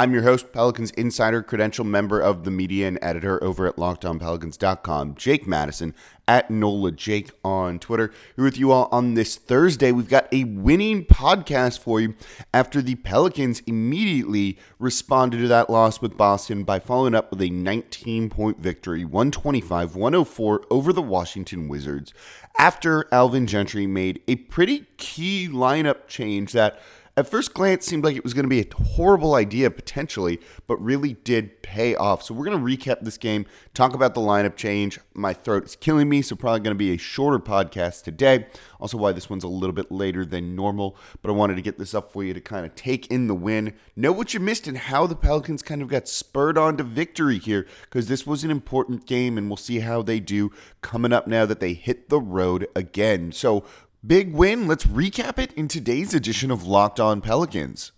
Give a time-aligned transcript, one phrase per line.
[0.00, 5.14] I'm your host, Pelicans Insider, credential member of the media and editor over at LockedOnPelicans.com,
[5.16, 5.94] Jake Madison
[6.26, 8.10] at NOLA Jake on Twitter.
[8.34, 9.92] Here with you all on this Thursday.
[9.92, 12.14] We've got a winning podcast for you
[12.54, 17.50] after the Pelicans immediately responded to that loss with Boston by following up with a
[17.50, 22.14] 19 point victory, 125 104 over the Washington Wizards,
[22.58, 26.80] after Alvin Gentry made a pretty key lineup change that
[27.20, 30.82] at first glance seemed like it was going to be a horrible idea potentially, but
[30.82, 32.22] really did pay off.
[32.22, 34.98] So we're going to recap this game, talk about the lineup change.
[35.14, 38.46] My throat is killing me, so probably going to be a shorter podcast today.
[38.80, 41.78] Also, why this one's a little bit later than normal, but I wanted to get
[41.78, 44.66] this up for you to kind of take in the win, know what you missed,
[44.66, 48.42] and how the Pelicans kind of got spurred on to victory here, because this was
[48.42, 52.08] an important game, and we'll see how they do coming up now that they hit
[52.08, 53.32] the road again.
[53.32, 53.64] So
[54.06, 54.66] Big win.
[54.66, 57.92] Let's recap it in today's edition of Locked On Pelicans.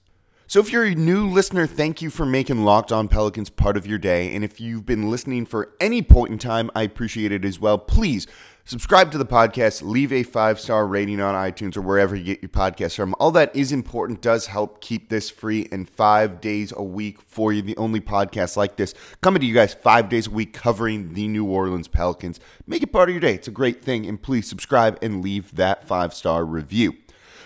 [0.48, 3.86] So, if you're a new listener, thank you for making Locked On Pelicans part of
[3.86, 4.34] your day.
[4.34, 7.78] And if you've been listening for any point in time, I appreciate it as well.
[7.78, 8.26] Please
[8.64, 12.42] Subscribe to the podcast, leave a five star rating on iTunes or wherever you get
[12.42, 13.12] your podcasts from.
[13.18, 17.52] All that is important, does help keep this free and five days a week for
[17.52, 17.60] you.
[17.60, 21.26] The only podcast like this coming to you guys five days a week covering the
[21.26, 22.38] New Orleans Pelicans.
[22.64, 23.34] Make it part of your day.
[23.34, 24.06] It's a great thing.
[24.06, 26.94] And please subscribe and leave that five star review.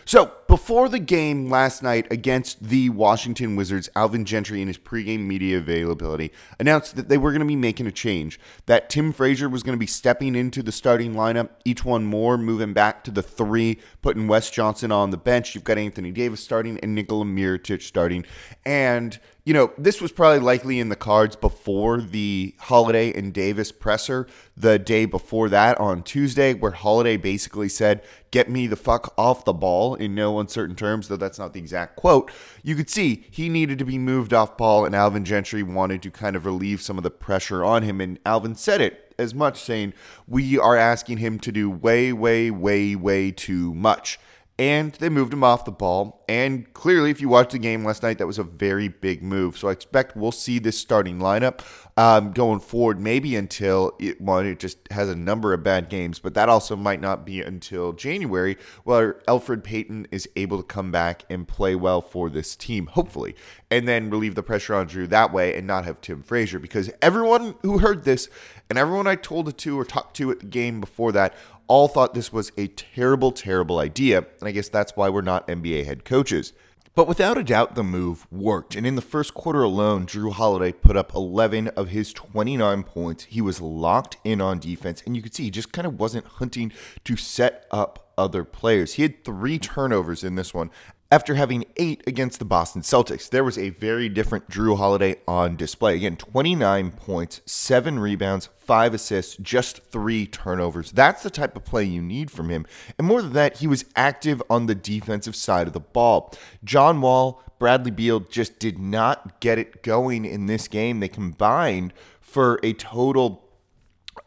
[0.09, 5.27] So, before the game last night against the Washington Wizards, Alvin Gentry, in his pregame
[5.27, 6.31] media availability,
[6.61, 8.39] announced that they were going to be making a change.
[8.67, 12.73] That Tim Frazier was going to be stepping into the starting lineup, E'Twaun Moore moving
[12.73, 15.57] back to the three, putting Wes Johnson on the bench.
[15.57, 18.25] You've got Anthony Davis starting and Nikola Mirotic starting.
[18.65, 23.71] And you know, this was probably likely in the cards before the Holiday and Davis
[23.71, 24.27] presser
[24.57, 28.03] the day before that on Tuesday, where Holiday basically said,
[28.33, 31.61] Get me the fuck off the ball in no uncertain terms, though that's not the
[31.61, 32.33] exact quote.
[32.65, 36.11] You could see he needed to be moved off ball, and Alvin Gentry wanted to
[36.11, 38.01] kind of relieve some of the pressure on him.
[38.01, 39.95] And Alvin said it as much, saying,
[40.27, 44.19] We are asking him to do way, way, way, way too much
[44.59, 46.25] and they moved him off the ball.
[46.29, 49.59] And clearly, if you watched the game last night, that was a very big move.
[49.59, 51.61] So I expect we'll see this starting lineup
[51.99, 56.19] um, going forward, maybe until it, well, it just has a number of bad games,
[56.19, 60.91] but that also might not be until January, where Elfrid Payton is able to come
[60.91, 63.35] back and play well for this team, hopefully,
[63.71, 66.59] and then relieve the pressure on Jrue that way and not have Tim Frazier.
[66.59, 68.29] Because everyone who heard this
[68.69, 71.35] and everyone I told it to or talked to at the game before that
[71.69, 74.19] all thought this was a terrible, terrible idea.
[74.19, 76.53] And I guess that's why we're not NBA head coaches.
[76.95, 78.75] But without a doubt, the move worked.
[78.75, 83.25] And in the first quarter alone, Jrue Holiday put up 11 of his 29 points.
[83.25, 85.03] He was locked in on defense.
[85.05, 86.73] And you could see he just kind of wasn't hunting
[87.05, 88.95] to set up other players.
[88.95, 90.71] He had three turnovers in this one
[91.11, 93.29] after having eight against the Boston Celtics.
[93.31, 95.97] There was a very different Jrue Holiday on display.
[95.97, 100.91] Again, 29 points, seven rebounds, five assists, just three turnovers.
[100.91, 102.67] That's the type of play you need from him.
[102.99, 106.35] And more than that, he was active on the defensive side of the ball.
[106.65, 111.01] John Wall, Bradley Beal just did not get it going in this game.
[111.01, 113.45] They combined for a total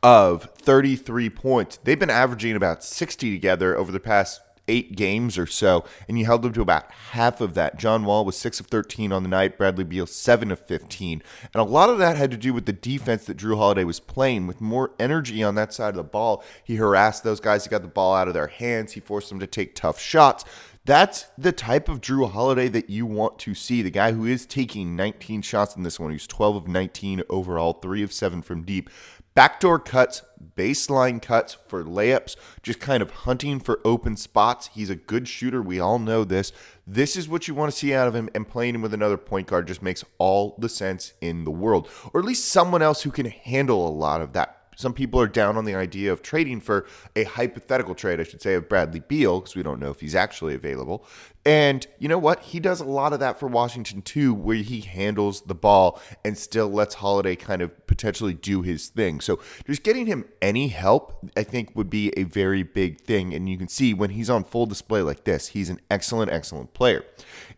[0.02, 1.78] of 33 points.
[1.78, 6.26] They've been averaging about 60 together over the past eight games or so, and you
[6.26, 7.78] held them to about half of that.
[7.78, 11.22] John Wall was 6 of 13 on the night, Bradley Beal 7 of 15.
[11.54, 14.00] And a lot of that had to do with the defense that Jrue Holiday was
[14.00, 16.44] playing with more energy on that side of the ball.
[16.64, 19.40] He harassed those guys, he got the ball out of their hands, he forced them
[19.40, 20.46] to take tough shots.
[20.86, 23.82] That's the type of Jrue Holiday that you want to see.
[23.82, 26.12] The guy who is taking 19 shots in this one.
[26.12, 28.90] He's 12 of 19 overall, 3 of 7 from deep.
[29.36, 30.24] Backdoor cuts,
[30.58, 34.70] baseline cuts for layups, just kind of hunting for open spots.
[34.74, 35.62] He's a good shooter.
[35.62, 36.52] We all know this.
[36.86, 39.18] This is what you want to see out of him, and playing him with another
[39.18, 41.90] point guard just makes all the sense in the world.
[42.14, 45.28] Or at least someone else who can handle a lot of that some people are
[45.28, 49.02] down on the idea of trading for a hypothetical trade, I should say, of Bradley
[49.02, 51.06] Beal, because we don't know if he's actually available.
[51.50, 52.44] And you know what?
[52.44, 56.38] He does a lot of that for Washington too, where he handles the ball and
[56.38, 59.20] still lets Holiday kind of potentially do his thing.
[59.20, 63.34] So just getting him any help, I think, would be a very big thing.
[63.34, 66.76] And you can see when he's on full display like this, he's an excellent, excellent
[66.76, 67.04] player.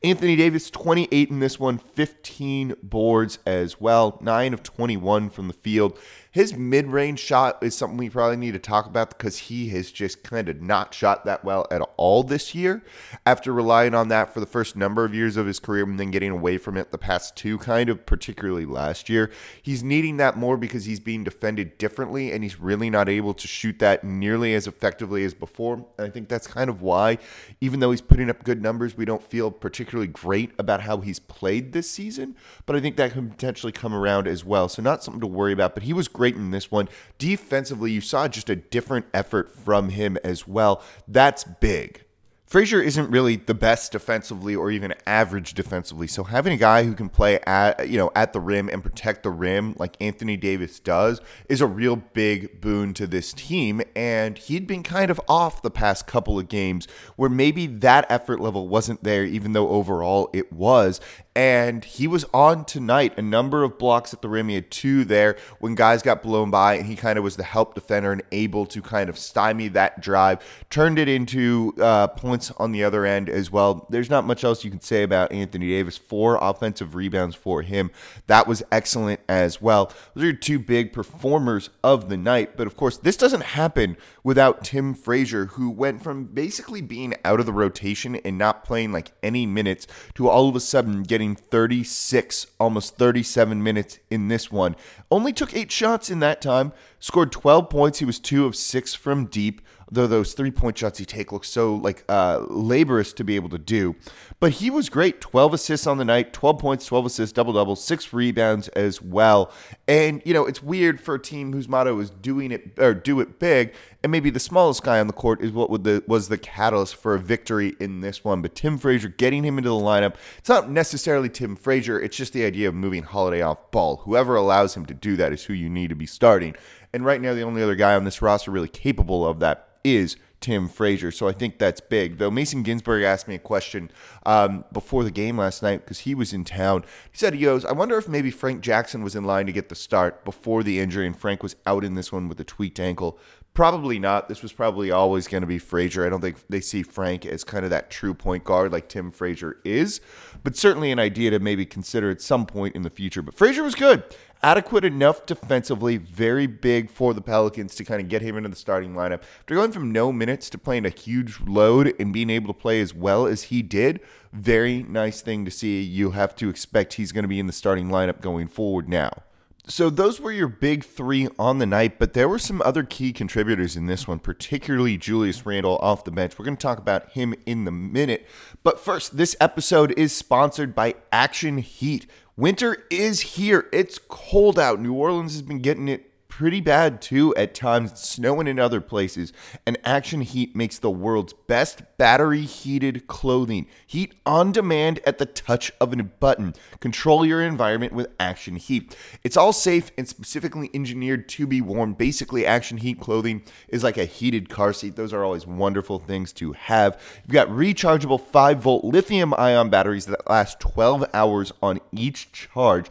[0.02, 5.54] Anthony Davis, 28 in this one, 15 boards as well, 9 of 21 from the
[5.54, 6.00] field.
[6.32, 9.92] His mid range shot is something we probably need to talk about because he has
[9.92, 12.84] just kind of not shot that well at all this year
[13.26, 16.12] after relying on that for the first number of years of his career and then
[16.12, 19.32] getting away from it the past two, kind of, particularly last year.
[19.62, 23.48] He's needing that more because he's being defended differently and he's really not able to
[23.48, 25.86] shoot that nearly as effectively as before.
[25.98, 27.18] And I think that's kind of why,
[27.60, 31.20] even though he's putting up good numbers, we don't feel particularly great about how he's
[31.20, 32.36] played this season.
[32.66, 34.70] But I think that can potentially come around as well.
[34.70, 35.74] So, not something to worry about.
[35.74, 36.90] But he was great in this one.
[37.18, 40.84] Defensively, you saw just a different effort from him as well.
[41.08, 42.04] That's big.
[42.52, 46.06] Frazier isn't really the best defensively or even average defensively.
[46.06, 49.24] So having a guy who can play at you know at the rim and protect
[49.24, 54.38] the rim like Anthony Davis does is a real big boon to this team and
[54.38, 58.68] he'd been kind of off the past couple of games where maybe that effort level
[58.68, 61.00] wasn't there even though overall it was
[61.36, 63.18] and he was on tonight.
[63.18, 64.50] A number of blocks at the rim.
[64.50, 67.44] He had two there when guys got blown by, and he kind of was the
[67.44, 70.40] help defender and able to kind of stymie that drive.
[70.70, 73.88] Turned it into uh, points on the other end as well.
[73.90, 75.98] There's not much else you can say about Anthony Davis.
[75.98, 77.92] Four offensive rebounds for him.
[78.28, 79.92] That was excellent as well.
[80.14, 82.58] Those are two big performers of the night.
[82.58, 87.40] But of course, this doesn't happen without Tim Frazier, who went from basically being out
[87.40, 91.22] of the rotation and not playing like any minutes to all of a sudden getting
[91.22, 94.76] getting 36, almost 37 minutes in this one.
[95.12, 98.00] Only took eight shots in that time, scored 12 points.
[98.00, 99.62] He was two of six from deep,
[99.92, 103.50] though those three point shots he take look so like uh, laborious to be able
[103.50, 103.96] to do.
[104.40, 105.22] But he was great.
[105.22, 109.52] 12 assists on the night, 12 points, 12 assists, double double, six rebounds as well.
[109.88, 113.20] And you know it's weird for a team whose motto is doing it or do
[113.20, 113.74] it big,
[114.04, 117.14] and maybe the smallest guy on the court is what the, was the catalyst for
[117.14, 118.42] a victory in this one.
[118.42, 122.00] But Tim Frazier getting him into the lineup, it's not necessarily Tim Frazier.
[122.00, 123.98] It's just the idea of moving Holiday off ball.
[123.98, 126.56] Whoever allows him to do that is who you need to be starting.
[126.94, 130.18] And right now, the only other guy on this roster really capable of that is
[130.42, 131.12] Tim Frazier.
[131.12, 132.18] So I think that's big.
[132.18, 133.92] Though Mason Ginsberg asked me a question
[134.26, 136.84] um, before the game last night because he was in town.
[137.12, 139.70] He said, he goes, I wonder if maybe Frank Jackson was in line to get
[139.70, 142.80] the start before the injury and Frank was out in this one with a tweaked
[142.80, 143.20] ankle.
[143.54, 144.30] Probably not.
[144.30, 146.06] This was probably always going to be Frazier.
[146.06, 149.12] I don't think they see Frank as kind of that true point guard like Tim
[149.12, 150.00] Frazier is,
[150.42, 153.22] but certainly an idea to maybe consider at some point in the future.
[153.22, 154.04] But Frazier was good
[154.44, 158.56] adequate enough defensively, very big for the Pelicans to kind of get him into the
[158.56, 159.22] starting lineup.
[159.40, 162.82] After going from no minutes to playing a huge load and being able to play
[162.82, 164.00] as well as he did,
[164.34, 165.82] very nice thing to see.
[165.82, 169.24] You have to expect he's going to be in the starting lineup going forward now.
[169.68, 173.14] So those were your big three on the night, but there were some other key
[173.14, 176.38] contributors in this one, particularly Julius Randle off the bench.
[176.38, 178.28] We're going to talk about him in the minute.
[178.64, 182.08] But first, this episode is sponsored by Action Heat.
[182.42, 183.68] Winter is here.
[183.72, 184.82] It's cold out.
[184.82, 186.11] New Orleans has been getting it
[186.42, 189.32] pretty bad too at times, snowing in other places.
[189.68, 193.68] And Action Heat makes the world's best battery heated clothing.
[193.86, 196.56] Heat on demand at the touch of a button.
[196.80, 198.98] Control your environment with Action Heat.
[199.24, 201.94] It's all safe and specifically engineered to be warm.
[201.94, 204.96] Basically, Action Heat clothing is like a heated car seat.
[204.96, 207.00] Those are always wonderful things to have.
[207.24, 212.88] You've got rechargeable 5 volt lithium ion batteries that last 12 hours on each charge.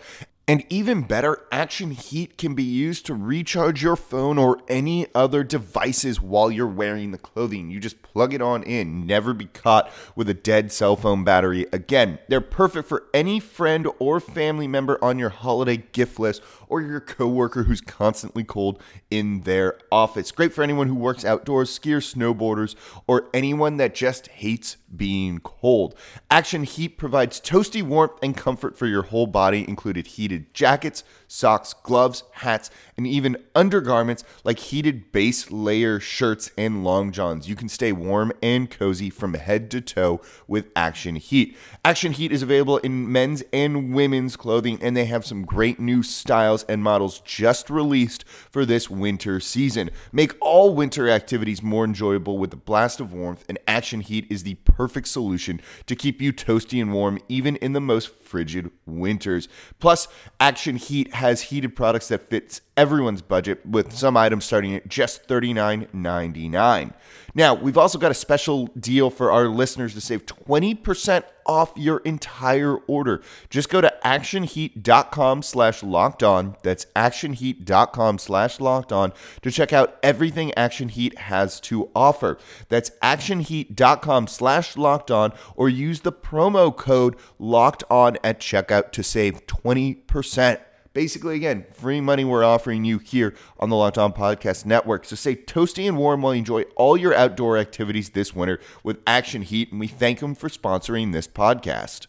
[0.51, 5.45] And even better, Action Heat can be used to recharge your phone or any other
[5.45, 7.71] devices while you're wearing the clothing.
[7.71, 11.67] You just plug it on in, never be caught with a dead cell phone battery
[11.73, 12.19] again.
[12.27, 17.01] They're perfect for any friend or family member on your holiday gift list or your
[17.01, 20.31] coworker who's constantly cold in their office.
[20.33, 22.75] Great for anyone who works outdoors, skiers, snowboarders,
[23.07, 25.95] or anyone that just hates being cold.
[26.31, 31.75] Action Heat provides toasty warmth and comfort for your whole body, included heated jackets, socks,
[31.75, 37.49] gloves, hats, and even undergarments like heated base layer shirts and long johns.
[37.49, 41.57] You can stay warm and cozy from head to toe with Action Heat.
[41.85, 46.03] Action Heat is available in men's and women's clothing, and they have some great new
[46.03, 49.91] styles and models just released for this winter season.
[50.13, 54.43] Make all winter activities more enjoyable with a blast of warmth, and Action Heat is
[54.43, 59.49] the perfect solution to keep you toasty and warm even in the most frigid winters.
[59.79, 64.89] Plus, Action Heat has heated products that fits everyone's budget, with some items starting at
[64.89, 66.95] just $39.99.
[67.35, 71.99] Now, we've also got a special deal for our listeners to save 20% off your
[71.99, 73.23] entire order.
[73.51, 76.57] Just go to actionheat.com slash locked on.
[76.63, 82.39] That's actionheat.com slash locked on to check out everything Action Heat has to offer.
[82.71, 89.03] That's actionheat.com slash locked on or use the promo code locked on at checkout to
[89.03, 90.61] save 20%.
[90.93, 95.05] Basically, again, free money we're offering you here on the Locked On Podcast Network.
[95.05, 98.99] So stay toasty and warm while you enjoy all your outdoor activities this winter with
[99.07, 102.09] Action Heat, and we thank them for sponsoring this podcast.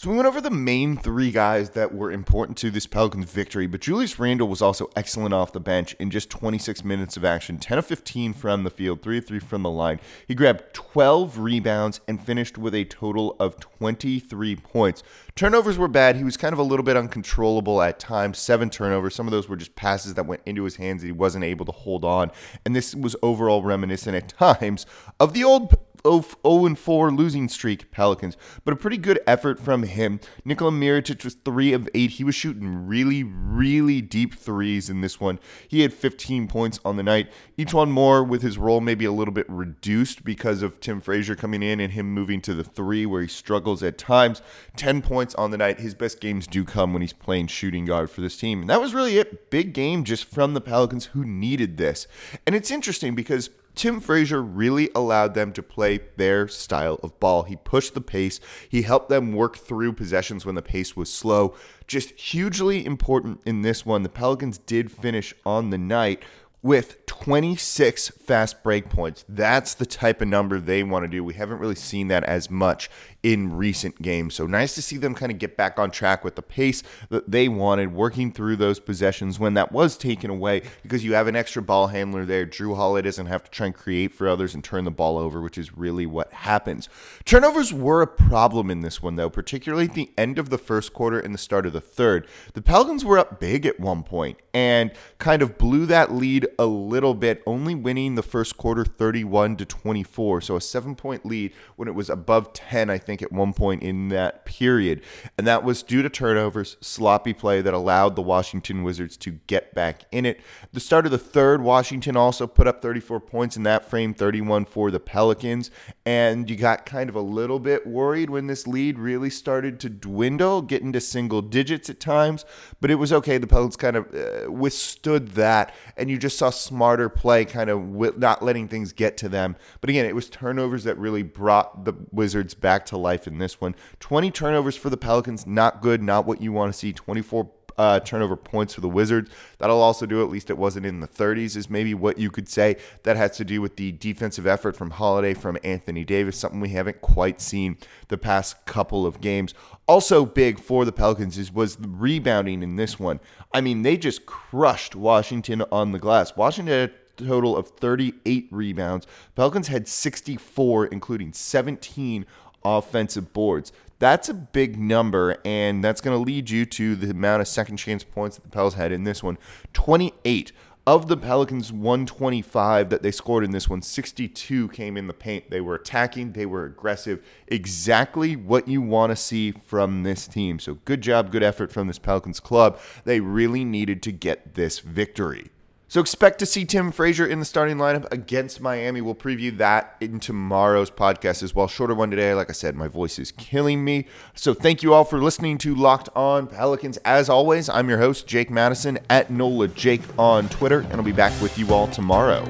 [0.00, 3.66] So we went over the main three guys that were important to this Pelicans victory,
[3.66, 7.58] but Julius Randle was also excellent off the bench in just 26 minutes of action,
[7.58, 10.00] 10 of 15 from the field, 3 of 3 from the line.
[10.26, 15.02] He grabbed 12 rebounds and finished with a total of 23 points.
[15.34, 16.16] Turnovers were bad.
[16.16, 18.38] He was kind of a little bit uncontrollable at times.
[18.38, 19.14] Seven turnovers.
[19.14, 21.66] Some of those were just passes that went into his hands that he wasn't able
[21.66, 22.30] to hold on.
[22.64, 24.28] And this was overall reminiscent at
[24.60, 24.86] times
[25.18, 30.20] of the old 0 4 losing streak, Pelicans, but a pretty good effort from him.
[30.44, 32.10] Nikola Mirotic was 3 of 8.
[32.10, 35.38] He was shooting really, really deep threes in this one.
[35.68, 39.34] He had 15 points on the night, E'Twaun Moore with his role maybe a little
[39.34, 43.22] bit reduced because of Tim Frazier coming in and him moving to the 3 where
[43.22, 44.42] he struggles at times.
[44.76, 45.80] 10 points on the night.
[45.80, 48.60] His best games do come when he's playing shooting guard for this team.
[48.62, 49.50] And that was really it.
[49.50, 52.06] Big game just from the Pelicans who needed this.
[52.46, 53.50] And it's interesting because
[53.80, 57.44] Tim Frazier really allowed them to play their style of ball.
[57.44, 61.54] He pushed the pace, he helped them work through possessions when the pace was slow.
[61.86, 64.02] Just hugely important in this one.
[64.02, 66.22] The Pelicans did finish on the night
[66.60, 69.24] with 26 fast break points.
[69.26, 71.24] That's the type of number they want to do.
[71.24, 72.90] We haven't really seen that as much
[73.22, 74.34] in recent games.
[74.34, 77.30] So nice to see them kind of get back on track with the pace that
[77.30, 81.36] they wanted, working through those possessions when that was taken away because you have an
[81.36, 82.46] extra ball handler there.
[82.46, 85.40] Jrue Holiday doesn't have to try and create for others and turn the ball over,
[85.40, 86.88] which is really what happens.
[87.24, 90.94] Turnovers were a problem in this one, though, particularly at the end of the first
[90.94, 92.26] quarter and the start of the third.
[92.54, 96.66] The Pelicans were up big at one point and kind of blew that lead a
[96.66, 100.40] little bit, only winning the first quarter 31 to 24.
[100.40, 103.52] So a seven point lead when it was above 10, I think think, at one
[103.52, 105.02] point in that period.
[105.36, 109.74] And that was due to turnovers, sloppy play that allowed the Washington Wizards to get
[109.74, 110.40] back in it.
[110.72, 114.64] The start of the third, Washington also put up 34 points in that frame, 31
[114.64, 115.70] for the Pelicans.
[116.06, 119.88] And you got kind of a little bit worried when this lead really started to
[119.88, 122.44] dwindle, get into single digits at times.
[122.80, 123.38] But it was okay.
[123.38, 125.74] The Pelicans kind of uh, withstood that.
[125.96, 129.56] And you just saw smarter play, kind of not letting things get to them.
[129.80, 133.60] But again, it was turnovers that really brought the Wizards back to life in this
[133.60, 133.74] one.
[134.00, 136.92] 20 turnovers for the Pelicans, not good, not what you want to see.
[136.92, 139.30] 24 uh, turnover points for the Wizards.
[139.56, 142.46] That'll also do, at least it wasn't in the 30s, is maybe what you could
[142.46, 142.76] say.
[143.04, 146.68] That has to do with the defensive effort from Holiday, from Anthony Davis, something we
[146.68, 147.78] haven't quite seen
[148.08, 149.54] the past couple of games.
[149.88, 153.18] Also big for the Pelicans is was the rebounding in this one.
[153.54, 156.36] I mean, they just crushed Washington on the glass.
[156.36, 159.06] Washington had a total of 38 rebounds.
[159.34, 162.26] Pelicans had 64, including 17
[162.64, 163.72] offensive boards.
[163.98, 167.76] That's a big number, and that's going to lead you to the amount of second
[167.76, 169.38] chance points that the Pels had in this one
[169.72, 170.52] 28.
[170.86, 175.50] Of the Pelicans' 125 that they scored in this one, 62 came in the paint.
[175.50, 177.24] They were attacking, they were aggressive.
[177.46, 180.58] Exactly what you want to see from this team.
[180.58, 182.80] So, good job, good effort from this Pelicans club.
[183.04, 185.50] They really needed to get this victory.
[185.90, 189.00] So expect to see Tim Frazier in the starting lineup against Miami.
[189.00, 191.66] We'll preview that in tomorrow's podcast as well.
[191.66, 192.32] Shorter one today.
[192.32, 194.06] Like I said, my voice is killing me.
[194.36, 196.98] So thank you all for listening to Locked On Pelicans.
[196.98, 201.10] As always, I'm your host, Jake Madison at NOLA Jake on Twitter, and I'll be
[201.10, 202.48] back with you all tomorrow.